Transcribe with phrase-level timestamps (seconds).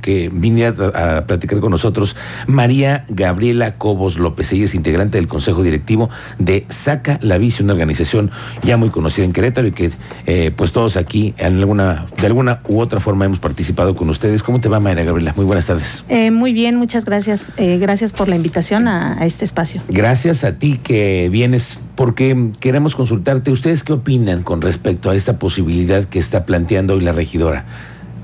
[0.00, 4.52] que viniera a, platicar con nosotros María Gabriela Cobos López.
[4.52, 8.30] Ella es integrante del Consejo Directivo de Saca la Bici, una organización
[8.62, 9.90] ya muy conocida en Querétaro y que
[10.26, 14.42] eh, pues todos aquí en alguna, de alguna u otra forma hemos participado con ustedes.
[14.42, 15.32] ¿Cómo te va María Gabriela?
[15.36, 16.04] Muy buenas tardes.
[16.08, 17.52] Eh, muy bien, muchas gracias.
[17.56, 19.82] Eh, gracias por la invitación a, a este espacio.
[19.88, 23.50] Gracias a ti que vienes porque queremos consultarte.
[23.50, 27.64] ¿Ustedes qué opinan con respecto a esta posibilidad que está planteando hoy la regidora?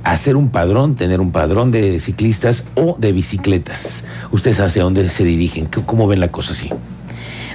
[0.04, 4.04] Hacer un padrón, tener un padrón de ciclistas o de bicicletas.
[4.30, 5.66] ¿Ustedes hacia dónde se dirigen?
[5.86, 6.70] ¿Cómo ven la cosa así?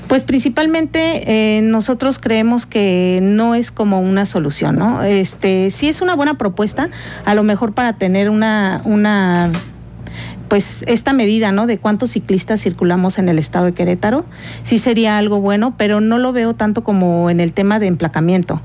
[0.08, 5.04] Pues principalmente eh, nosotros creemos que no es como una solución, ¿no?
[5.04, 6.90] Este, sí es una buena propuesta,
[7.26, 9.52] a lo mejor para tener una, una
[10.50, 11.68] pues esta medida, ¿no?
[11.68, 14.26] De cuántos ciclistas circulamos en el estado de Querétaro,
[14.64, 18.62] sí sería algo bueno, pero no lo veo tanto como en el tema de emplacamiento.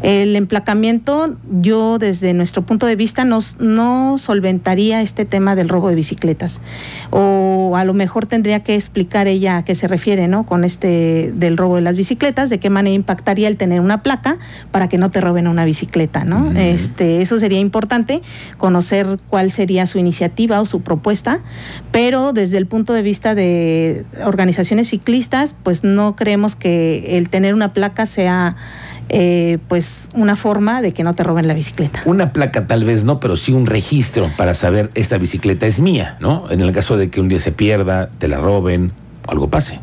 [0.00, 5.88] El emplacamiento, yo desde nuestro punto de vista, nos, no solventaría este tema del robo
[5.88, 6.60] de bicicletas.
[7.10, 10.46] O a lo mejor tendría que explicar ella a qué se refiere, ¿no?
[10.46, 14.38] Con este del robo de las bicicletas, de qué manera impactaría el tener una placa
[14.70, 16.52] para que no te roben una bicicleta, ¿no?
[16.52, 18.22] Este, eso sería importante,
[18.56, 21.23] conocer cuál sería su iniciativa o su propuesta
[21.90, 27.54] pero desde el punto de vista de organizaciones ciclistas, pues no creemos que el tener
[27.54, 28.56] una placa sea
[29.08, 32.02] eh, pues una forma de que no te roben la bicicleta.
[32.06, 36.16] Una placa tal vez no, pero sí un registro para saber esta bicicleta es mía,
[36.20, 36.50] ¿no?
[36.50, 38.92] En el caso de que un día se pierda, te la roben,
[39.26, 39.78] algo pase.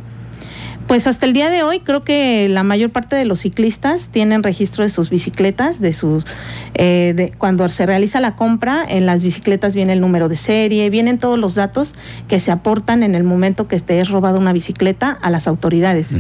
[0.88, 4.44] Pues hasta el día de hoy creo que la mayor parte de los ciclistas tienen
[4.44, 6.26] registro de sus bicicletas, de sus
[6.74, 10.90] eh, de, cuando se realiza la compra en las bicicletas viene el número de serie,
[10.90, 11.96] vienen todos los datos
[12.28, 16.14] que se aportan en el momento que te es robada una bicicleta a las autoridades.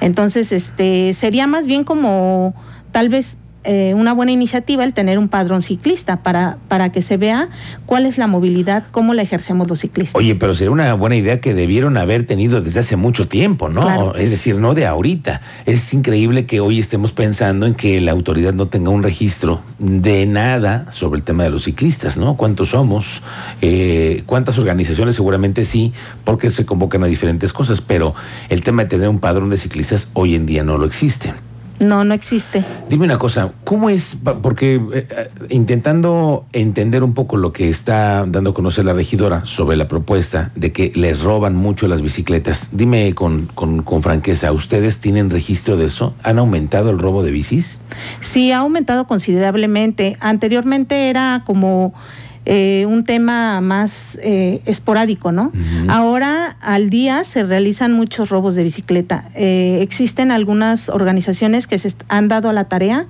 [0.00, 2.54] Entonces, este sería más bien como
[2.92, 7.18] tal vez eh, una buena iniciativa el tener un padrón ciclista para, para que se
[7.18, 7.50] vea
[7.84, 10.18] cuál es la movilidad, cómo la ejercemos los ciclistas.
[10.18, 14.14] Oye, pero sería una buena idea que debieron haber tenido desde hace mucho tiempo, ¿no?
[14.14, 15.42] Es decir, no de ahorita.
[15.66, 20.24] Es increíble que hoy estemos pensando en que la autoridad no tenga un registro de
[20.24, 22.36] nada sobre el tema de los ciclistas, ¿no?
[22.36, 23.22] ¿Cuántos somos?
[23.60, 25.16] Eh, ¿Cuántas organizaciones?
[25.16, 25.92] Seguramente sí,
[26.24, 28.14] porque se convocan a diferentes cosas, pero
[28.48, 31.34] el tema de tener un padrón de ciclistas hoy en día no lo existe.
[31.80, 32.62] No, no existe.
[32.90, 34.16] Dime una cosa, ¿cómo es?
[34.42, 39.46] Porque eh, eh, intentando entender un poco lo que está dando a conocer la regidora
[39.46, 44.52] sobre la propuesta de que les roban mucho las bicicletas, dime con, con, con franqueza,
[44.52, 46.14] ¿ustedes tienen registro de eso?
[46.22, 47.80] ¿Han aumentado el robo de bicis?
[48.20, 50.18] Sí, ha aumentado considerablemente.
[50.20, 51.94] Anteriormente era como
[52.46, 55.52] eh, un tema más eh, esporádico, ¿no?
[55.88, 59.26] Ahora al día se realizan muchos robos de bicicleta.
[59.34, 63.06] Eh, existen algunas organizaciones que se han dado a la tarea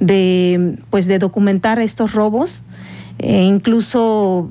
[0.00, 2.62] de, pues, de documentar estos robos.
[3.20, 4.50] incluso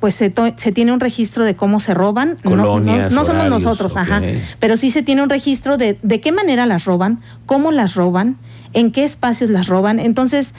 [0.00, 2.36] pues se, tiene un registro de cómo se roban.
[2.42, 4.22] Colonias, no, somos nosotros, ajá.
[4.60, 8.38] Pero sí se tiene un registro de de qué manera las roban, cómo las roban,
[8.72, 9.98] en qué espacios las roban.
[9.98, 10.54] Entonces,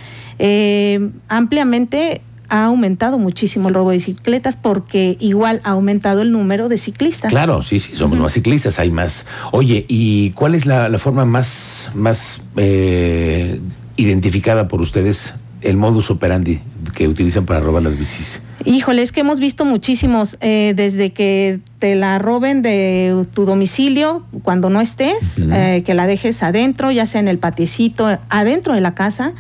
[1.28, 6.78] ampliamente ha aumentado muchísimo el robo de bicicletas porque igual ha aumentado el número de
[6.78, 7.32] ciclistas.
[7.32, 9.26] Claro, sí, sí, somos más ciclistas, hay más.
[9.52, 13.60] Oye, ¿y cuál es la, forma más, más eh,
[13.96, 16.60] identificada por ustedes, el modus operandi
[16.96, 18.42] que utilizan para robar las bicis?
[18.66, 24.26] Híjole, es que hemos visto muchísimos, eh, desde que te la roben de tu domicilio
[24.44, 28.82] cuando no estés, eh, que la dejes adentro, ya sea en el paticito, adentro de
[28.82, 29.34] la casa,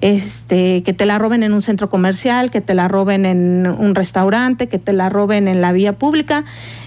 [0.00, 3.94] este, que te la roben en un centro comercial, que te la roben en un
[3.94, 6.44] restaurante, que te la roben en la vía pública.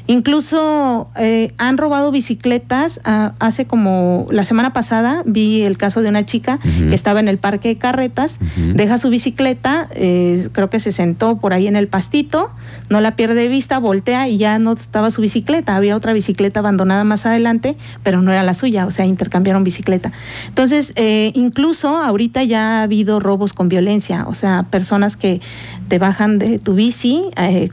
[0.08, 3.00] Incluso eh, han robado bicicletas.
[3.06, 7.28] Ah, hace como la semana pasada vi el caso de una chica que estaba en
[7.28, 8.38] el parque de carretas,
[8.76, 12.52] deja su bicicleta, eh, creo que se sentó por ahí en el pastito,
[12.90, 15.76] no la pierde de vista, voltea y ya no estaba su bicicleta.
[15.76, 20.12] Había otra bicicleta abandonada más adelante, pero no era la suya, o sea, intercambiaron bicicleta.
[20.48, 25.40] Entonces, eh, incluso ahorita ya ha habido robos con violencia, o sea, personas que
[25.88, 27.24] te bajan de tu bici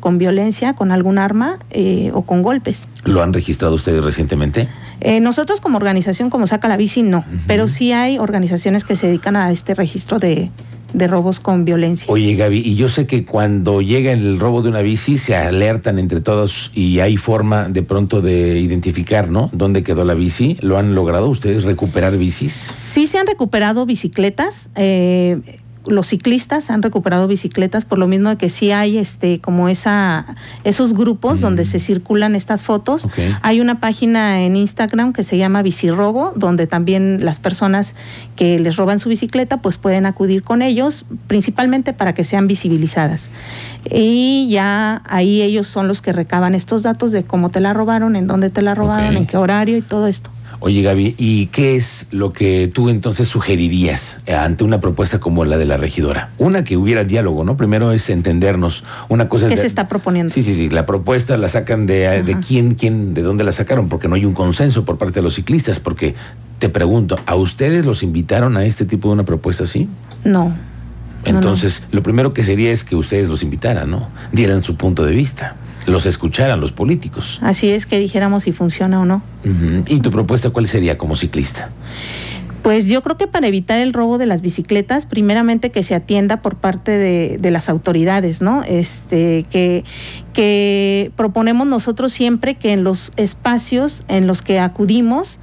[0.01, 1.59] con violencia, con algún arma
[2.23, 2.89] con golpes.
[3.05, 4.69] ¿Lo han registrado ustedes recientemente?
[5.01, 9.07] Eh, nosotros como organización, como Saca la Bici, no, pero sí hay organizaciones que se
[9.07, 10.51] dedican a este registro de,
[10.93, 12.07] robos con violencia.
[12.13, 15.99] Oye, Gaby, y yo sé que cuando llega el robo de una bici se alertan
[15.99, 19.51] entre todos y hay forma de pronto de identificar, ¿no?
[19.53, 20.59] ¿Dónde quedó la bici?
[20.61, 22.53] ¿Lo han logrado ustedes recuperar bicis?
[22.53, 24.69] Sí se han recuperado bicicletas.
[24.75, 29.69] Eh, los ciclistas han recuperado bicicletas por lo mismo de que sí hay este como
[29.69, 33.09] esa esos grupos donde se circulan estas fotos.
[33.43, 37.95] Hay una página en Instagram que se llama Bicirobo donde también las personas
[38.37, 43.31] que les roban su bicicleta pues pueden acudir con ellos principalmente para que sean visibilizadas.
[43.85, 48.17] Y ya ahí ellos son los que recaban estos datos de cómo te la robaron,
[48.17, 50.31] en dónde te la robaron, en qué horario y todo esto.
[50.63, 55.47] Oye Gaby, ¿y qué es lo que tú entonces sugerirías eh, ante una propuesta como
[55.47, 56.31] la de la regidora?
[56.37, 57.57] Una que hubiera diálogo, ¿no?
[57.57, 58.85] Primero es entendernos.
[59.09, 60.31] Una cosa ¿Qué es se está proponiendo?
[60.31, 60.69] Sí, sí, sí.
[60.69, 64.27] La propuesta la sacan de, de quién, quién, de dónde la sacaron, porque no hay
[64.27, 65.81] un consenso por parte de los ciclistas.
[65.81, 66.15] Porque
[66.59, 69.89] te pregunto, ¿a ustedes los invitaron a este tipo de una propuesta así?
[70.25, 70.55] No.
[71.25, 74.09] Entonces, lo primero que sería es que ustedes los invitaran, ¿no?
[74.33, 75.57] Dieran su punto de vista
[75.87, 77.39] los escucharan los políticos.
[77.43, 79.23] Así es que dijéramos si funciona o no.
[79.87, 81.71] ¿Y tu propuesta cuál sería como ciclista?
[82.63, 86.43] Pues yo creo que para evitar el robo de las bicicletas, primeramente que se atienda
[86.43, 86.93] por parte
[87.39, 88.63] de, las autoridades, ¿no?
[88.65, 89.85] Este, que,
[90.35, 95.39] que proponemos nosotros siempre que en los espacios en los que acudimos,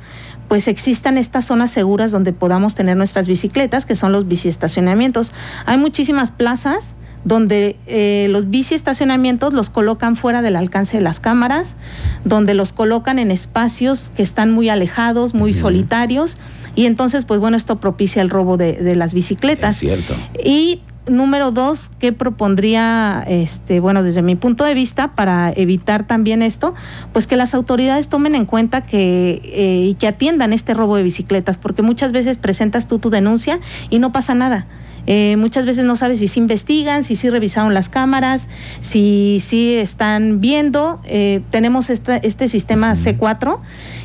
[0.48, 5.34] pues existan estas zonas seguras donde podamos tener nuestras bicicletas, que son los biciestacionamientos.
[5.66, 6.96] Hay muchísimas plazas
[7.26, 11.76] donde eh, los bici estacionamientos los colocan fuera del alcance de las cámaras,
[12.24, 16.38] donde los colocan en espacios que están muy alejados, muy solitarios,
[16.78, 19.78] y entonces, pues bueno, esto propicia el robo de, las bicicletas.
[19.78, 20.14] cierto.
[20.44, 26.42] Y número dos, ¿qué propondría, este, bueno, desde mi punto de vista, para evitar también
[26.42, 26.74] esto?
[27.14, 31.04] Pues que las autoridades tomen en cuenta que eh, y que atiendan este robo de
[31.04, 33.60] bicicletas, porque muchas veces presentas tú tu denuncia
[33.90, 34.68] y no pasa nada.
[35.06, 38.50] Eh, muchas veces no sabes si se investigan, si sí revisaron las cámaras,
[38.82, 41.00] si sí están viendo.
[41.06, 43.60] Eh, tenemos este sistema C4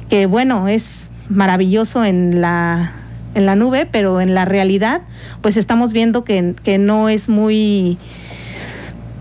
[0.09, 3.02] que, bueno, es maravilloso en la
[3.35, 5.03] en la nube, pero en la realidad,
[5.41, 7.99] pues estamos viendo que, que no es muy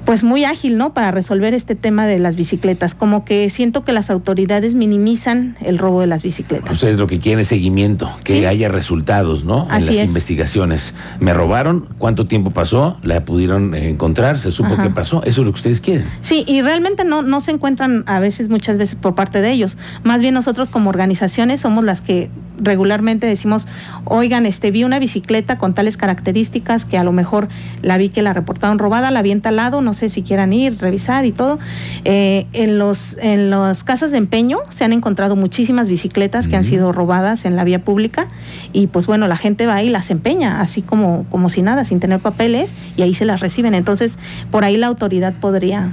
[0.05, 0.93] pues muy ágil, ¿no?
[0.93, 2.95] Para resolver este tema de las bicicletas.
[2.95, 6.71] Como que siento que las autoridades minimizan el robo de las bicicletas.
[6.71, 9.67] Ustedes lo que quieren es seguimiento, que haya resultados, ¿no?
[9.71, 10.95] en las investigaciones.
[11.19, 12.97] Me robaron, ¿cuánto tiempo pasó?
[13.03, 14.39] ¿La pudieron encontrar?
[14.39, 15.23] ¿Se supo qué pasó?
[15.23, 16.05] Eso es lo que ustedes quieren.
[16.21, 19.77] Sí, y realmente no, no se encuentran a veces, muchas veces por parte de ellos.
[20.03, 22.29] Más bien nosotros como organizaciones somos las que
[22.61, 23.67] regularmente decimos,
[24.05, 27.49] oigan, este vi una bicicleta con tales características que a lo mejor
[27.81, 30.77] la vi que la reportaron robada, la vi en talado, no sé si quieran ir,
[30.79, 31.59] revisar y todo.
[32.05, 36.63] Eh, en, los, en las casas de empeño se han encontrado muchísimas bicicletas que han
[36.63, 38.27] sido robadas en la vía pública
[38.73, 41.99] y pues bueno, la gente va y las empeña, así como, como si nada, sin
[41.99, 43.75] tener papeles y ahí se las reciben.
[43.75, 44.17] Entonces,
[44.51, 45.91] por ahí la autoridad podría...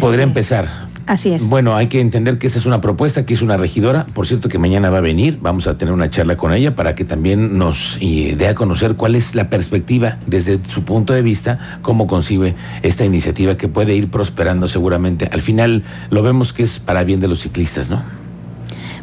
[0.00, 0.81] este, empezar.
[1.06, 1.48] Así es.
[1.48, 4.06] Bueno, hay que entender que esta es una propuesta, que es una regidora.
[4.14, 5.38] Por cierto, que mañana va a venir.
[5.40, 9.14] Vamos a tener una charla con ella para que también nos dé a conocer cuál
[9.14, 14.10] es la perspectiva desde su punto de vista, cómo concibe esta iniciativa que puede ir
[14.10, 15.28] prosperando seguramente.
[15.32, 18.02] Al final lo vemos que es para bien de los ciclistas, ¿no?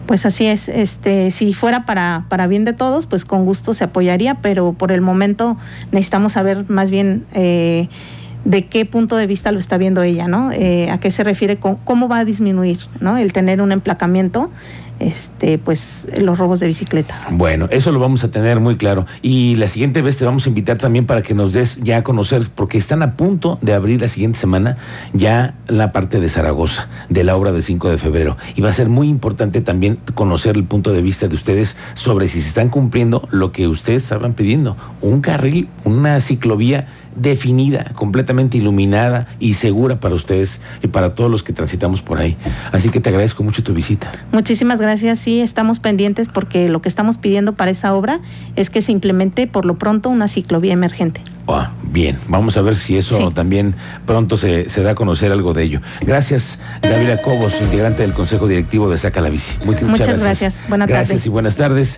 [0.06, 3.84] Pues así es, este, si fuera para, para bien de todos, pues con gusto se
[3.84, 5.56] apoyaría, pero por el momento
[5.92, 7.90] necesitamos saber más bien eh,
[8.46, 10.52] de qué punto de vista lo está viendo ella, ¿no?
[10.52, 13.18] Eh, a qué se refiere, con, cómo va a disminuir, ¿no?
[13.18, 14.50] El tener un emplacamiento,
[15.00, 17.16] este, pues los robos de bicicleta.
[17.32, 19.06] Bueno, eso lo vamos a tener muy claro.
[19.22, 22.04] Y la siguiente vez te vamos a invitar también para que nos des ya a
[22.04, 24.78] conocer, porque están a punto de abrir la siguiente semana
[25.14, 28.38] ya la parte de Zaragoza, de la obra de 5 de febrero.
[28.56, 32.28] Y va a ser muy importante también conocer el punto de vista de ustedes sobre
[32.28, 38.58] si se están cumpliendo lo que ustedes estaban pidiendo, un carril, una ciclovía definida, completamente
[38.58, 42.38] iluminada y segura para ustedes y para todos los que transitamos por ahí.
[42.72, 44.12] Así que te agradezco mucho tu visita.
[44.32, 45.20] Muchísimas gracias.
[45.20, 48.20] Sí, estamos pendientes porque lo que estamos pidiendo para esa obra
[48.56, 51.22] es que se implemente por lo pronto una ciclovía emergente.
[51.48, 53.74] Ah, bien, vamos a ver si eso también
[54.06, 55.82] pronto se, da a conocer algo de ello.
[56.02, 59.56] Gracias, Gabriela Cobos, integrante del Consejo Directivo de Saca la Bici.
[59.66, 60.62] Muy, muchas, gracias.
[60.70, 61.08] Buenas tardes.
[61.08, 61.98] Gracias y buenas tardes.